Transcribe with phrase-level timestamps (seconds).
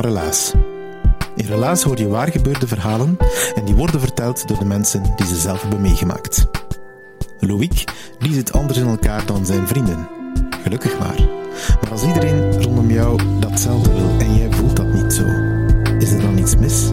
[0.00, 0.52] Relaas.
[1.36, 3.16] In Relaas hoor je waar gebeurde verhalen
[3.54, 6.46] en die worden verteld door de mensen die ze zelf hebben meegemaakt.
[7.40, 7.84] Loïc,
[8.30, 10.08] zit anders in elkaar dan zijn vrienden.
[10.62, 11.20] Gelukkig maar.
[11.80, 15.24] Maar als iedereen rondom jou datzelfde wil en jij voelt dat niet zo,
[15.98, 16.92] is er dan iets mis?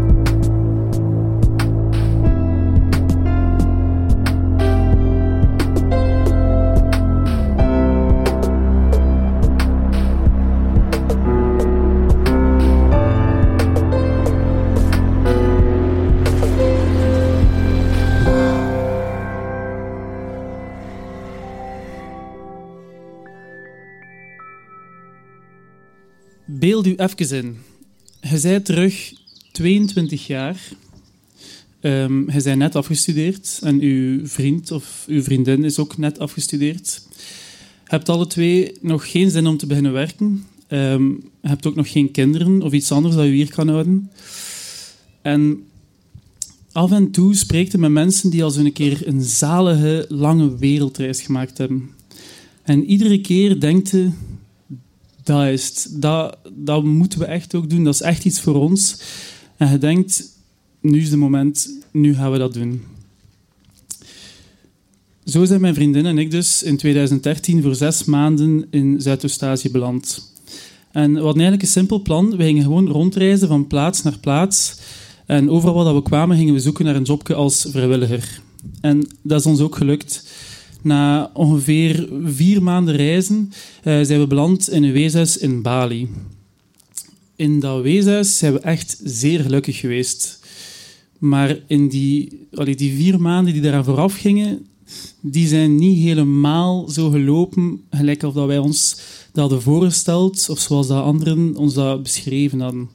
[26.45, 27.57] Beeld u even in.
[28.21, 29.13] Je bent terug
[29.51, 30.69] 22 jaar.
[31.79, 37.02] Ehm je net afgestudeerd en uw vriend of uw vriendin is ook net afgestudeerd.
[37.83, 40.45] Je hebt alle twee nog geen zin om te beginnen werken.
[40.67, 44.11] Ehm, je hebt ook nog geen kinderen of iets anders dat je hier kan houden.
[45.21, 45.63] En
[46.71, 51.21] af en toe spreekt je met mensen die al zo'n keer een zalige, lange wereldreis
[51.21, 51.89] gemaakt hebben.
[52.64, 54.09] En iedere keer denkt je,
[55.25, 55.87] dat is
[56.83, 57.83] moeten we echt ook doen.
[57.83, 59.02] Dat is echt iets voor ons.
[59.58, 60.30] En je denkt,
[60.81, 62.83] nu is het moment, nu gaan we dat doen.
[65.25, 70.33] Zo zijn mijn vriendin en ik dus in 2013 voor zes maanden in Zuidoost-Azië beland.
[70.91, 72.37] En we hadden eigenlijk een simpel plan.
[72.37, 74.75] We gingen gewoon rondreizen van plaats naar plaats.
[75.25, 78.41] En overal waar we kwamen, gingen we zoeken naar een jobje als vrijwilliger.
[78.81, 80.23] En dat is ons ook gelukt.
[80.85, 83.51] Na ongeveer vier maanden reizen
[83.83, 86.09] eh, zijn we beland in een weeshuis in Bali.
[87.35, 90.39] In dat weeshuis zijn we echt zeer gelukkig geweest.
[91.17, 94.67] Maar in die, die vier maanden die daaraan vooraf gingen,
[95.21, 98.95] die zijn niet helemaal zo gelopen gelijk of dat wij ons
[99.31, 102.89] dat hadden voorgesteld, of zoals dat anderen ons dat beschreven hadden.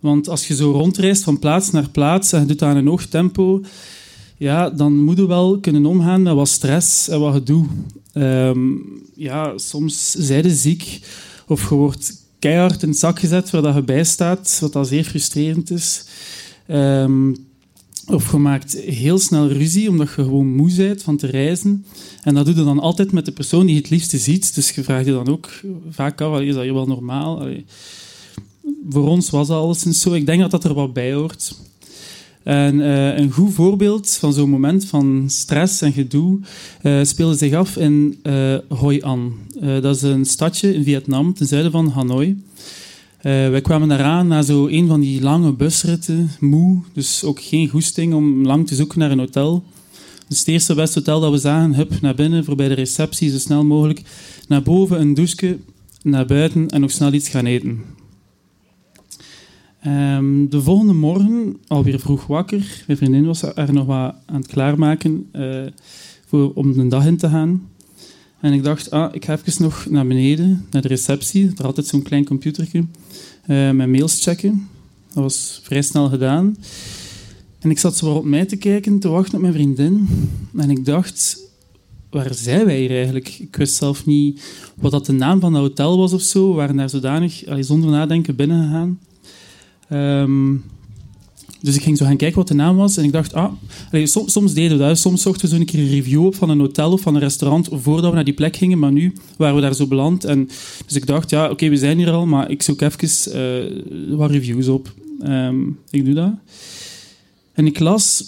[0.00, 2.86] Want als je zo rondreist van plaats naar plaats en je doet dat aan een
[2.86, 3.60] hoog tempo,
[4.42, 7.66] ja, dan moet je wel kunnen omgaan met wat stress en wat gedoe.
[8.12, 8.70] Ehm,
[9.14, 11.00] ja, soms zijn je ziek
[11.46, 15.04] of je wordt keihard in het zak gezet waar dat je bij staat, wat zeer
[15.04, 16.04] frustrerend is.
[16.66, 17.34] Ehm,
[18.06, 21.84] of je maakt heel snel ruzie omdat je gewoon moe bent van te reizen.
[22.22, 24.54] En dat doe je dan altijd met de persoon die je het liefste ziet.
[24.54, 25.50] Dus je vraagt je dan ook
[25.90, 27.46] vaak af, is dat wel normaal?
[28.88, 30.12] Voor ons was dat alleszins zo.
[30.12, 31.54] Ik denk dat dat er wat bij hoort.
[32.42, 36.38] En eh, een goed voorbeeld van zo'n moment van stress en gedoe
[36.82, 39.32] eh, speelde zich af in eh, Hoi An.
[39.80, 42.42] Dat is een stadje in Vietnam, ten zuiden van Hanoi.
[43.22, 48.14] Wij kwamen daaraan na zo een van die lange busritten, moe, dus ook geen goesting
[48.14, 49.64] om lang te zoeken naar een hotel.
[50.28, 53.38] Dus het eerste beste hotel dat we zagen, hup, naar binnen, voorbij de receptie, zo
[53.38, 54.02] snel mogelijk.
[54.48, 55.58] Naar boven, een douche,
[56.02, 57.80] naar buiten en nog snel iets gaan eten.
[59.82, 64.46] Ehm, de volgende morgen, alweer vroeg wakker, mijn vriendin was er nog wat aan het
[64.46, 65.66] klaarmaken eh,
[66.26, 67.68] voor, om de dag in te gaan.
[68.40, 71.52] En ik dacht, ah, ik ga even nog naar beneden, naar de receptie.
[71.56, 72.84] Er altijd zo'n klein computertje.
[73.42, 74.68] eh, mijn mails checken.
[75.14, 76.56] Dat was vrij snel gedaan.
[77.58, 80.08] En ik zat zo op mij te kijken, te wachten op mijn vriendin.
[80.56, 81.38] En ik dacht,
[82.10, 83.28] waar zijn wij hier eigenlijk?
[83.38, 84.42] Ik wist zelf niet
[84.74, 86.48] wat dat de naam van dat hotel was of zo.
[86.48, 88.98] We waren daar zodanig, allee, zonder nadenken, binnengegaan.
[89.92, 90.54] Ehm,
[91.60, 92.96] dus ik ging zo gaan kijken wat de naam was.
[92.96, 93.52] En ik dacht, ah,
[93.92, 94.98] soms, soms deden we dat.
[94.98, 97.20] Soms zochten we zo een keer een review op van een hotel of van een
[97.20, 98.78] restaurant voordat we naar die plek gingen.
[98.78, 100.24] Maar nu waren we daar zo beland.
[100.24, 100.48] En,
[100.86, 104.30] dus ik dacht, ja, oké, we zijn hier al, maar ik zoek even eh, wat
[104.30, 104.94] reviews op.
[105.22, 105.60] Ehm,
[105.90, 106.32] ik doe dat.
[107.52, 108.24] En ik las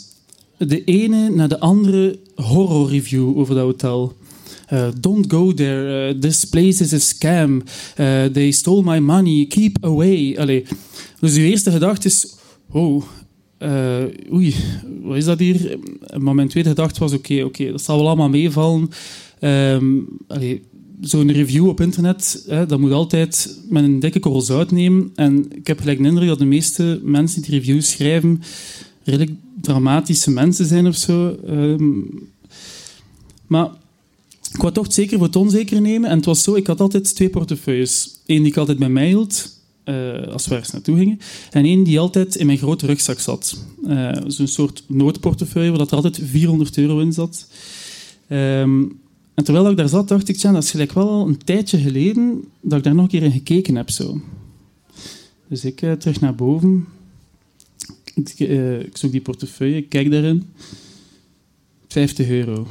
[0.58, 4.16] de ene na de andere horror review over dat hotel.
[4.72, 6.08] Uh, don't go there.
[6.08, 7.62] Uh, this place is a scam.
[7.98, 9.46] Uh, they stole my money.
[9.46, 10.38] Keep away.
[10.38, 10.64] Allee.
[11.20, 12.36] Dus uw eerste gedachte is...
[12.70, 13.02] Oh,
[14.32, 14.54] oei,
[15.02, 15.78] wat is dat hier?
[16.18, 17.12] Maar mijn tweede gedachte was...
[17.12, 18.88] Oké, oké, dat zal wel allemaal meevallen.
[19.40, 20.06] Um,
[21.00, 25.10] Zo'n review op internet, hè, dat moet altijd met een dikke korrel zout nemen.
[25.14, 28.42] En ik heb gelijk de indruk dat de meeste mensen die reviews schrijven
[29.02, 29.30] redelijk
[29.60, 31.36] dramatische mensen zijn of zo.
[31.48, 32.08] Um,
[33.46, 33.68] maar
[34.54, 36.10] ik wou toch zeker voor het onzeker nemen.
[36.10, 38.20] En het was zo, ik had altijd twee portefeuilles.
[38.26, 41.18] Eén die ik altijd bij mij hield, uh, als we ergens naartoe gingen.
[41.50, 43.64] En één die altijd in mijn grote rugzak zat.
[43.86, 47.46] Uh, Zo'n soort noodportefeuille, waar er altijd 400 euro in zat.
[48.28, 48.98] Um,
[49.34, 52.44] en terwijl ik daar zat, dacht ik, dat is gelijk wel al een tijdje geleden
[52.60, 53.90] dat ik daar nog een keer in gekeken heb.
[53.90, 54.20] Zo.
[55.48, 56.86] Dus ik uh, terug naar boven.
[58.14, 60.44] Ik, zoek die portefeuille, kijk daarin.
[61.88, 62.66] 50 euro.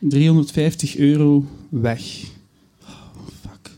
[0.00, 2.00] 350 euro weg.
[2.82, 2.88] Oh,
[3.42, 3.70] fuck.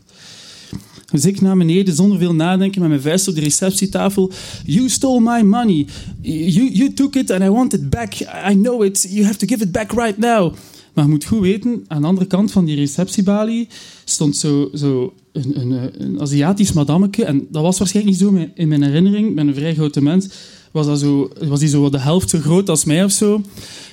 [1.11, 4.31] Dus ik naar beneden zonder veel nadenken met mijn vuist op de receptietafel.
[4.65, 5.87] You stole my money.
[6.21, 8.13] You, you took it and I want it back.
[8.49, 9.07] I know it.
[9.09, 10.53] You have to give it back right now.
[10.93, 13.67] Maar je moet goed weten, aan de andere kant van die receptiebalie
[14.03, 17.25] stond zo, zo een, een, een Aziatisch madammeke.
[17.25, 19.27] En dat was waarschijnlijk niet zo in mijn herinnering.
[19.27, 20.27] Ik ben een vrij grote mens.
[20.71, 23.41] Was, dat zo, was die zo de helft zo groot als mij of zo.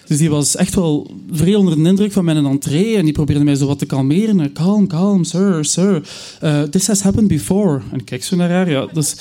[0.06, 2.96] Dus die was echt wel vrij onder de indruk van mijn entree.
[2.96, 4.52] En die probeerde mij zo wat te kalmeren.
[4.52, 6.02] Calm, calm, sir, sir.
[6.42, 7.80] Uh, this has happened before.
[7.92, 8.70] En ik kijk zo naar haar.
[8.70, 9.16] Ja, dus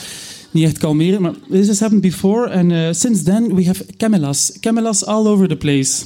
[0.52, 2.50] niet echt kalmeren, maar this has happened before.
[2.50, 4.52] And uh, since then we have camelas.
[4.60, 6.06] Camelas all over the place.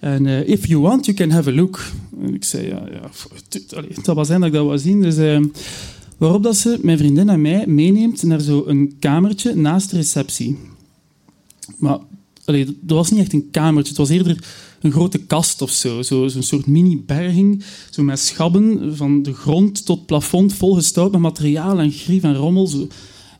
[0.00, 1.80] En uh, if you want, you can have a look.
[2.20, 3.10] En ik zei, ja, ja
[3.48, 5.02] het zal wel zijn dat ik dat zien.
[5.02, 5.16] Dus,
[6.22, 10.58] waarop dat ze mijn vriendin en mij meeneemt naar zo'n kamertje naast de receptie.
[11.76, 11.98] Maar
[12.44, 14.44] dat was niet echt een kamertje, het was eerder
[14.80, 16.02] een grote kast of zo.
[16.02, 21.78] Zo'n zo soort mini-berging, zo met schabben van de grond tot plafond, volgestouwd met materiaal
[21.78, 22.66] en grief en rommel.
[22.66, 22.86] Zo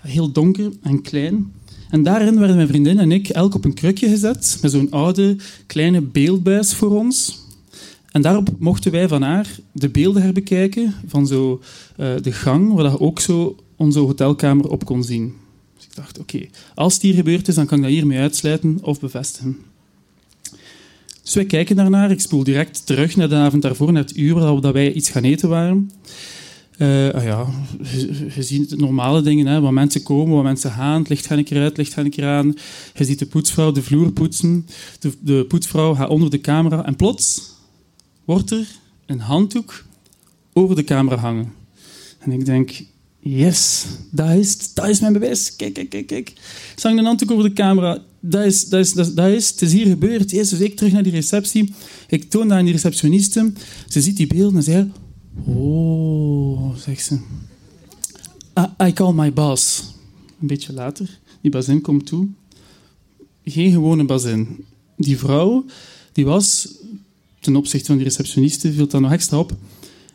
[0.00, 1.52] heel donker en klein.
[1.90, 5.36] En daarin werden mijn vriendin en ik elk op een krukje gezet, met zo'n oude
[5.66, 7.41] kleine beeldbuis voor ons.
[8.12, 11.60] En daarop mochten wij van haar de beelden herbekijken van zo,
[11.96, 15.34] uh, de gang, waar je ook zo onze hotelkamer op kon zien.
[15.76, 18.78] Dus ik dacht, oké, als het hier gebeurd is, dan kan ik dat hiermee uitsluiten
[18.82, 19.56] of bevestigen.
[21.22, 22.10] Dus wij kijken daarnaar.
[22.10, 25.22] Ik spoel direct terug naar de avond daarvoor, naar het uur dat wij iets gaan
[25.22, 25.90] eten waren.
[26.78, 27.46] Uh, ah ja,
[28.34, 30.98] je, ziet de normale dingen, hè, waar mensen komen, waar mensen gaan.
[30.98, 32.54] Het licht gaat een keer uit, het licht gaat een keer aan.
[32.94, 34.66] Je ziet de poetsvrouw de vloer poetsen.
[35.00, 36.84] De, de poetsvrouw gaat onder de camera.
[36.84, 37.51] En plots
[38.24, 38.66] wordt er
[39.06, 39.84] een handdoek
[40.52, 41.52] over de camera hangen.
[42.18, 42.84] En ik denk,
[43.18, 45.56] yes, dat is, dat is mijn bewijs.
[45.56, 46.32] Kijk, kijk, kijk, kijk.
[46.76, 47.98] Ze hangt een handdoek over de camera.
[48.20, 50.30] Dat is, dat is, dat, is, het is hier gebeurd.
[50.30, 51.74] Yes, dus ik terug naar die receptie.
[52.08, 53.52] Ik toon dat aan die receptioniste.
[53.88, 54.86] Ze ziet die beelden en zegt,
[55.44, 57.18] Oh, zegt ze.
[58.58, 59.82] I, I call my boss.
[60.40, 61.18] Een beetje later.
[61.40, 62.28] Die bazin komt toe.
[63.44, 64.64] Geen gewone bazin.
[64.96, 65.64] Die vrouw,
[66.12, 66.68] die was,
[67.42, 69.56] ten opzichte van die receptioniste, viel daar nog extra op,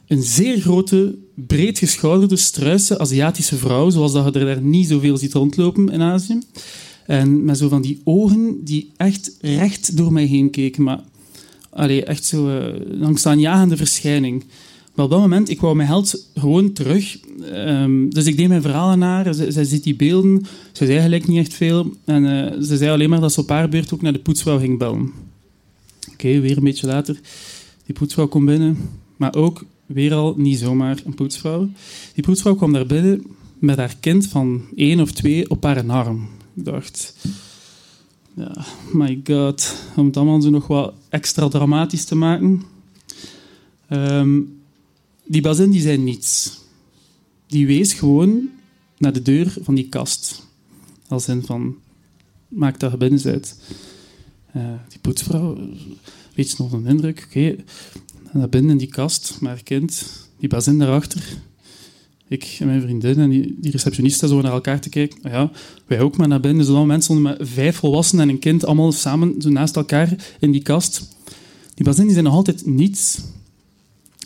[0.07, 5.33] een zeer grote, breedgeschouderde, struise Aziatische vrouw, zoals dat je er daar niet zoveel ziet
[5.33, 6.39] rondlopen in Azië.
[7.05, 10.83] En met zo van die ogen die echt recht door mij heen keken.
[10.83, 11.03] Maar
[11.69, 14.43] allee, echt zo een jagende verschijning.
[14.95, 17.19] Maar op dat moment, ik wou mijn held gewoon terug.
[17.53, 19.33] Um, dus ik deed mijn verhalen naar.
[19.33, 20.45] Zij ziet die beelden.
[20.71, 21.93] Ze zei eigenlijk niet echt veel.
[22.05, 24.59] En uh, ze zei alleen maar dat ze op haar beurt ook naar de poetsvrouw
[24.59, 25.11] ging bellen.
[26.17, 27.19] Oké, weer een beetje later.
[27.85, 28.89] Die poetsvrouw komt binnen.
[29.17, 31.69] Maar ook weer al niet zomaar een poetsvrouw.
[32.13, 33.25] Die poetsvrouw kwam daar binnen
[33.59, 36.29] met haar kind van één of twee op haar arm.
[36.53, 37.15] Ik dacht...
[38.33, 39.75] Ja, my god.
[39.95, 42.63] Om het allemaal zo nog wat extra dramatisch te maken...
[43.89, 44.59] Um,
[45.25, 46.59] die bazin die zei niets.
[47.47, 48.49] Die wees gewoon
[48.97, 50.47] naar de deur van die kast.
[51.07, 51.75] Als in van,
[52.47, 53.57] maak daar binnen uit.
[54.55, 55.57] Uh, die poetsvrouw,
[56.35, 57.25] beetje nog een indruk.
[57.27, 57.55] Oké,
[58.31, 60.05] naar binnen in die kast, maar kind,
[60.39, 61.37] die bazin daarachter.
[62.27, 65.19] Ik en mijn vriendin en die, die receptioniste zo naar elkaar te kijken.
[65.21, 65.51] Nou ja,
[65.85, 66.65] wij ook maar naar binnen.
[66.65, 70.61] Dus mensen met vijf volwassenen en een kind, allemaal samen zo naast elkaar in die
[70.61, 71.07] kast.
[71.73, 73.19] Die bazin die zei nog altijd niets.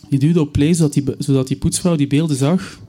[0.10, 2.80] Die duwde op play zodat die, zodat die poetsvrouw die beelden zag.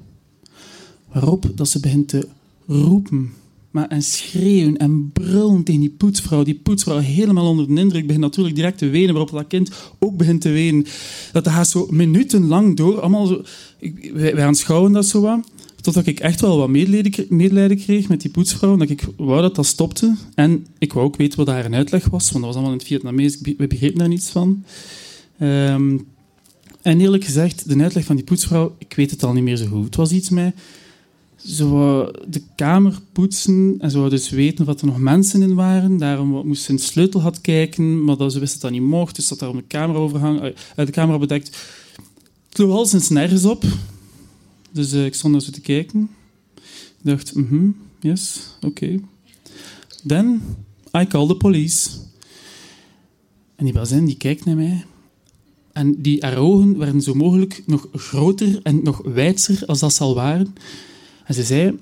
[1.13, 2.29] Waarop dat ze begint te
[2.67, 3.33] roepen.
[3.73, 6.43] Maar en schreeuwen en brullen tegen die poetsvrouw.
[6.43, 9.15] Die poetsvrouw helemaal onder de indruk begint natuurlijk direct te wenen.
[9.15, 10.87] Waarop dat kind ook begint te wenen.
[11.33, 13.01] Dat gaat zo minutenlang door.
[13.01, 13.43] Allemaal zo,
[14.15, 15.51] wij, wij aanschouwen dat zo wat.
[15.81, 16.69] Totdat ik echt wel wat
[17.29, 18.77] medelijden, kreeg met die poetsvrouw.
[18.77, 20.17] Dat ik wou dat dat stopte.
[20.35, 22.31] En ik wou ook weten wat haar uitleg was.
[22.31, 23.41] Want dat was allemaal in het Vietnamees.
[23.41, 24.65] We begrepen daar niets van.
[25.41, 26.07] Um,
[26.83, 29.67] En eerlijk gezegd, de uitleg van die poetsvrouw, ik weet het al niet meer zo
[29.67, 29.85] goed.
[29.85, 30.55] Het was iets met
[31.47, 35.97] zo de kamer poetsen en ze wou dus weten of er nog mensen in waren.
[35.97, 39.17] Daarom moest ze de sleutel had kijken, maar dat ze wist dat dat niet mocht,
[39.17, 40.41] dus dat daarom de camera overhang,
[40.77, 41.47] uit de camera bedekt.
[42.49, 43.65] Het sloeg alles eens nergens op.
[44.73, 46.09] Dus uh, ik stond daar zo te kijken.
[46.55, 46.63] Ik
[47.03, 47.71] dacht, mhm,
[48.01, 48.67] yes, oké.
[48.67, 49.01] Okay.
[50.07, 50.43] Then
[50.99, 51.91] I call the police.
[53.57, 54.85] En die bazin die kijkt naar mij.
[55.73, 60.55] En die ogen werden zo mogelijk nog groter en nog wijdser als dat zal waren.
[61.25, 61.77] En ze zei,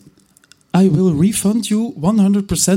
[0.76, 1.98] I will refund you 100%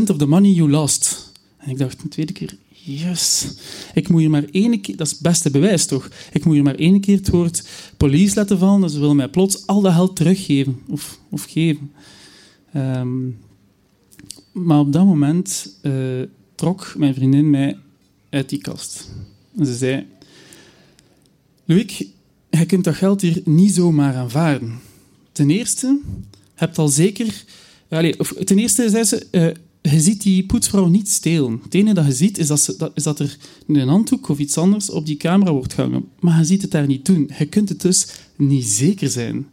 [0.10, 1.32] of the money you lost.
[1.58, 3.48] En ik dacht een tweede keer, yes.
[3.94, 6.10] Ik moet hier maar één keer, dat is het beste bewijs toch?
[6.32, 7.68] Ik moet hier maar één keer het woord
[7.98, 10.82] police laten vallen, ze willen mij plots al dat geld teruggeven.
[10.88, 11.92] Of, of geven.
[12.76, 13.38] Um,
[14.52, 16.22] maar op dat moment uh,
[16.56, 17.78] trok mijn vriendin mij
[18.30, 19.10] uit die kast.
[19.58, 20.06] En ze zei,
[21.66, 22.06] Louis,
[22.50, 24.80] je kunt dat geld hier niet zomaar aanvaarden.
[25.32, 26.00] Ten eerste,
[26.54, 27.44] hebt al zeker...
[28.18, 29.48] Of, ten eerste zei ze, uh,
[29.94, 31.60] je ziet die poetsvrouw niet stelen.
[31.64, 34.58] Het enige dat je ziet, is dat, dat, is dat er een handdoek of iets
[34.58, 36.06] anders op die camera wordt gehangen.
[36.20, 37.30] Maar je ziet het daar niet doen.
[37.38, 39.48] Je kunt het dus niet zeker zijn.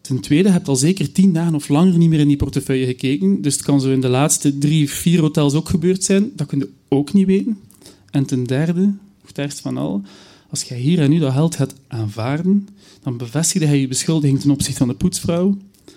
[0.00, 2.86] Ten tweede, je hebt al zeker tien dagen of langer niet meer in die portefeuille
[2.86, 3.42] gekeken.
[3.42, 6.32] Dus het kan zo in de laatste drie, vier hotels ook gebeurd zijn.
[6.36, 7.58] Dat kun je ook niet weten.
[8.10, 10.02] En ten derde, of het ergst van al,
[10.50, 12.68] als jij hier en nu dat geld gaat aanvaarden,
[13.02, 15.56] dan bevestigde hij je beschuldiging ten opzichte van de poetsvrouw.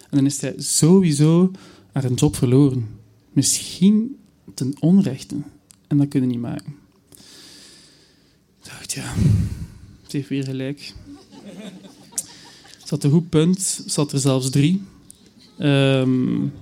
[0.09, 1.51] En dan is hij sowieso
[1.91, 2.87] haar een job verloren.
[3.31, 4.17] Misschien
[4.53, 5.35] ten onrechte.
[5.87, 6.75] En dat kunnen niet maken.
[8.59, 9.13] Ik dacht, ja,
[10.07, 10.93] ze heeft weer gelijk.
[12.83, 14.81] Zat een goed punt, zat er zelfs drie.
[15.59, 16.53] Um,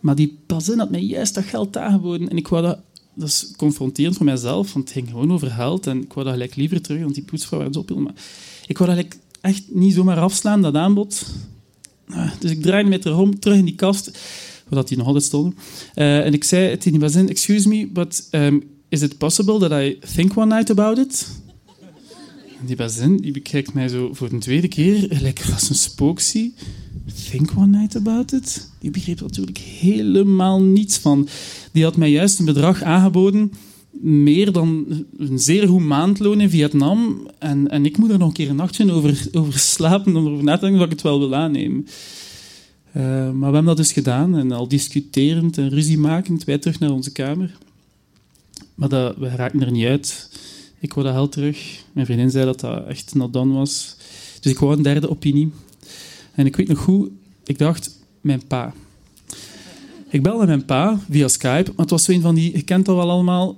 [0.00, 2.28] maar die bazin had mij juist dat geld aangeboden.
[2.28, 2.78] En ik wou dat,
[3.14, 5.86] dat is confronterend voor mijzelf, want het ging gewoon over geld.
[5.86, 7.94] En ik wou dat gelijk liever terug, want die poetsvrouw werd op.
[7.94, 8.14] Maar
[8.66, 9.06] ik wou dat
[9.40, 11.26] echt niet zomaar afslaan, dat aanbod.
[12.08, 14.18] Ah, dus ik draaide mij terug, terug in die kast,
[14.68, 15.54] waar die nog altijd stonden.
[15.94, 19.72] Uh, en ik zei tegen die bazin, excuse me, but um, is it possible that
[19.72, 21.26] I think one night about it?
[22.66, 26.54] die bazin die bekijkt mij zo voor de tweede keer, gelijk als een spook zie.
[27.30, 28.70] Think one night about it?
[28.78, 31.28] Die begreep natuurlijk helemaal niets van.
[31.72, 33.52] Die had mij juist een bedrag aangeboden,
[34.02, 37.28] meer dan een zeer goed maandloon in Vietnam.
[37.38, 40.44] En, en ik moet er nog een keer een nachtje over, over slapen, om erover
[40.44, 41.86] na te denken dat ik het wel wil aannemen.
[42.96, 46.78] Uh, maar we hebben dat dus gedaan en al discuterend en ruzie makend, wij terug
[46.78, 47.56] naar onze kamer.
[48.74, 50.30] Maar dat, we raakten er niet uit.
[50.78, 51.84] Ik wou dat geld terug.
[51.92, 53.96] Mijn vriendin zei dat dat echt not was.
[54.40, 55.52] Dus ik wou een derde opinie.
[56.34, 57.10] En ik weet nog goed,
[57.44, 58.74] ik dacht, mijn pa.
[60.08, 62.86] Ik belde mijn pa via Skype, maar het was zo een van die, je kent
[62.86, 63.56] dat wel allemaal,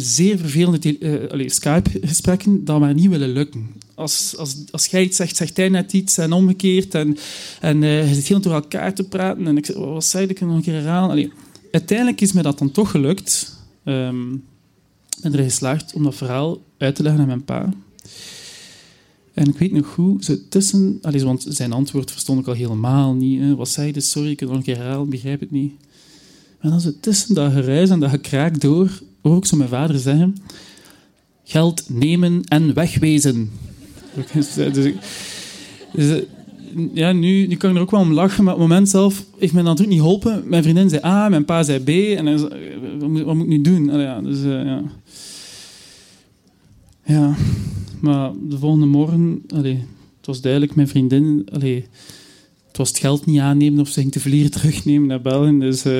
[0.00, 3.66] zeer vervelende uh, Skype-gesprekken dat maar niet willen lukken.
[3.94, 6.94] Als, als, als jij iets zegt, zegt hij net iets en omgekeerd.
[6.94, 7.16] En,
[7.60, 9.46] en uh, je zit heel door elkaar te praten.
[9.46, 10.40] En ik zei, wat zei ik?
[10.40, 11.10] nog een keer herhalen.
[11.10, 11.32] Allee,
[11.72, 13.56] uiteindelijk is me dat dan toch gelukt.
[13.84, 14.44] Um,
[15.22, 17.72] ben erin geslaagd om dat verhaal uit te leggen aan mijn pa.
[19.34, 20.98] En ik weet nog hoe ze tussen...
[21.02, 23.40] Want zijn antwoord verstond ik al helemaal niet.
[23.40, 23.56] Hè.
[23.56, 24.00] Wat zei hij?
[24.00, 25.72] Sorry, ik kan nog een keer herhalen, begrijp het niet.
[26.60, 30.36] Maar dan ze tussen dat geruis en dat gekraak door ook zo mijn vader zeggen...
[31.44, 33.50] Geld nemen en wegwezen.
[34.32, 34.92] dus, dus,
[35.92, 36.22] dus
[36.92, 39.24] ja, nu, nu kan ik er ook wel om lachen, maar op het moment zelf
[39.38, 40.42] heeft mij natuurlijk niet geholpen.
[40.46, 42.18] Mijn vriendin zei A, mijn pa zei B.
[42.18, 42.48] En dan,
[42.98, 44.00] wat, moet, wat moet ik nu doen?
[44.00, 44.82] Ja, dus, ja.
[47.04, 47.34] ja,
[48.00, 49.84] maar de volgende morgen, allee,
[50.16, 51.86] het was duidelijk, mijn vriendin, allee,
[52.78, 55.58] was het geld niet aannemen of ze ging te vliegen terugnemen naar België.
[55.58, 55.92] Dus uh,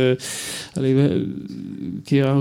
[0.73, 1.35] we,
[2.05, 2.39] ja,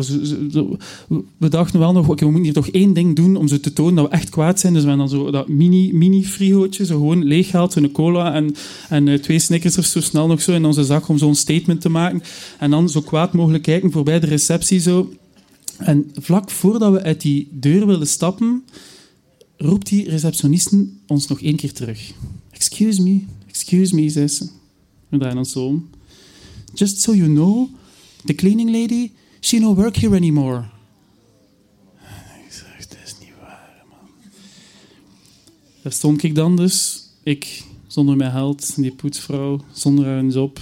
[1.38, 3.74] we, dachten wel nog, okay, we moeten hier toch één ding doen om ze te
[3.74, 4.74] tonen dat we echt kwaad zijn.
[4.74, 6.26] Dus we hebben dan zo dat mini, mini
[6.72, 8.56] zo gewoon leeggehaald, een cola en,
[8.90, 11.82] en uh, twee snickers of zo snel nog zo in onze zak om zo'n statement
[11.82, 12.22] te maken.
[12.60, 15.12] En dan zo kwaad mogelijk kijken voorbij de receptie zo.
[15.78, 18.64] En vlak voordat we uit die deur willen stappen,
[19.58, 22.12] roept die receptionisten ons nog één keer terug.
[22.52, 23.22] Excuse me,
[23.58, 24.50] excuse me, zei ze.
[25.10, 25.90] We draaien ons zo om.
[26.74, 27.70] Just so you know,
[28.26, 30.66] the cleaning lady, she no work here anymore.
[32.46, 34.10] Ik zeg, dat is niet waar, man.
[35.82, 37.04] Daar stond ik dan dus.
[37.24, 40.60] Ik, zonder mijn geld, die poetsvrouw, zonder haar job.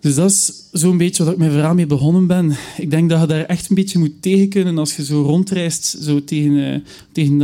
[0.00, 2.56] Dus dat is zo'n beetje wat ik mijn verhaal mee begonnen ben.
[2.76, 5.96] Ik denk dat je daar echt een beetje moet tegen kunnen als je zo rondreist
[6.00, 6.76] zo tegen, uh,
[7.12, 7.38] tegen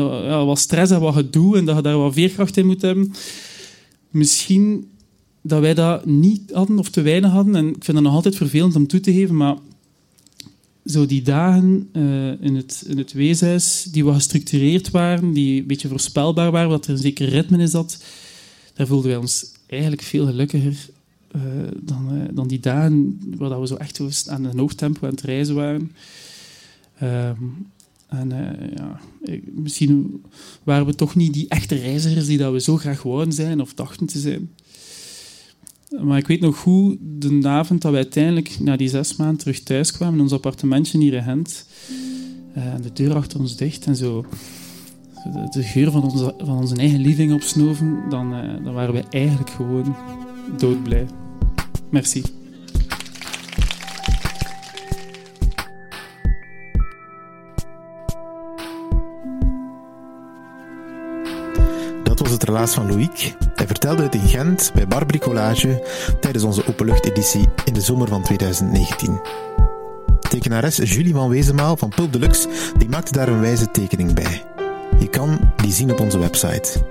[0.47, 3.13] wat stress en wat gedoe en dat je daar wat veerkracht in moet hebben.
[4.11, 4.89] Misschien
[5.43, 7.55] dat wij dat niet hadden of te weinig hadden.
[7.55, 9.57] En ik vind dat nog altijd vervelend om toe te geven, maar
[10.87, 15.67] zo die dagen uh, in, het, in het weeshuis, die wat gestructureerd waren, die een
[15.67, 17.99] beetje voorspelbaar waren, wat er een zeker ritme is dat,
[18.75, 20.77] daar voelden wij ons eigenlijk veel gelukkiger
[21.37, 21.43] uh,
[21.83, 25.21] dan, uh, dan die dagen waar we zo echt aan een hoog tempo aan het
[25.21, 25.93] reizen waren.
[27.03, 27.67] Um,
[28.07, 28.29] en
[28.77, 29.01] ja,
[29.55, 30.23] misschien
[30.63, 33.75] waren we toch niet die echte reizigers die dat we zo graag wouden zijn of
[33.75, 34.51] dachten te zijn.
[36.01, 39.61] Maar ik weet nog goed, de avond dat we uiteindelijk na die zes maanden terug
[39.61, 41.67] thuis kwamen in ons appartementje hier in Gent.
[42.57, 44.25] Uh, de deur achter ons dicht en zo
[45.51, 48.31] de, geur van onze, van onze eigen living opsnoven, dan,
[48.65, 49.97] dan waren we eigenlijk gewoon
[50.59, 51.07] doodblij.
[51.91, 52.23] Merci.
[62.03, 63.35] Dat was het relaas van Loïc.
[63.55, 65.83] Hij vertelde het in Gent bij Bar Bricolage
[66.21, 69.21] tijdens onze openluchteditie in de zomer van 2019.
[70.29, 74.45] Tekenares Julie van Wezenmaal van Pulp Deluxe die maakte daar een wijze tekening bij.
[74.99, 76.85] Je kan die zien op onze website.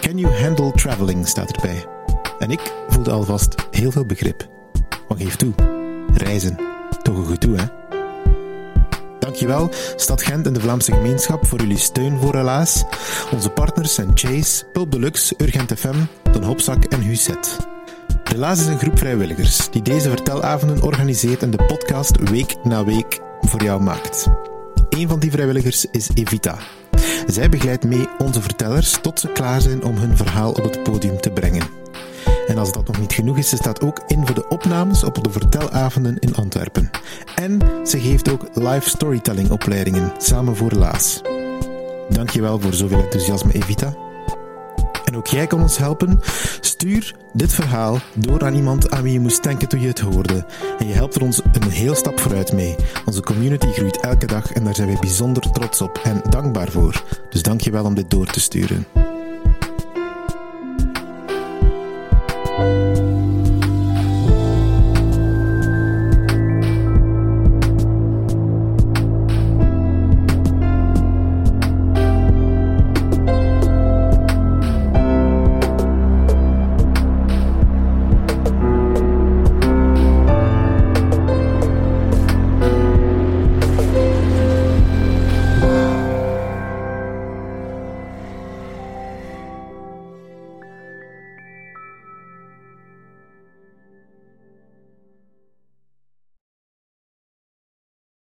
[0.00, 2.01] Can you handle traveling staat erbij.
[2.42, 4.48] En ik voelde alvast heel veel begrip.
[5.08, 5.52] Want geef toe,
[6.14, 6.58] reizen,
[7.02, 7.64] toch een goed toe hè?
[9.18, 12.84] Dankjewel, Stad Gent en de Vlaamse gemeenschap voor jullie steun voor Helaas.
[13.32, 15.94] Onze partners zijn Chase, Pulp Deluxe, Urgent FM,
[16.32, 17.56] Den Hopzak en Huset.
[18.24, 23.20] Helaas is een groep vrijwilligers die deze vertelavonden organiseert en de podcast week na week
[23.40, 24.26] voor jou maakt.
[24.88, 26.58] Een van die vrijwilligers is Evita.
[27.26, 31.20] Zij begeleidt mee onze vertellers tot ze klaar zijn om hun verhaal op het podium
[31.20, 31.81] te brengen.
[32.52, 35.24] En als dat nog niet genoeg is, ze staat ook in voor de opnames op
[35.24, 36.90] de vertelavonden in Antwerpen.
[37.34, 41.22] En ze geeft ook live storytelling opleidingen, samen voor Laas.
[42.08, 43.94] Dankjewel voor zoveel enthousiasme, Evita.
[45.04, 46.20] En ook jij kan ons helpen.
[46.60, 50.46] Stuur dit verhaal door aan iemand aan wie je moest denken toen je het hoorde.
[50.78, 52.76] En je helpt er ons een heel stap vooruit mee.
[53.04, 57.02] Onze community groeit elke dag en daar zijn wij bijzonder trots op en dankbaar voor.
[57.30, 58.86] Dus dankjewel om dit door te sturen.